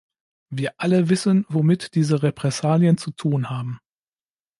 [0.49, 3.79] Wir alle wissen, womit diese Repressalien zu tun haben.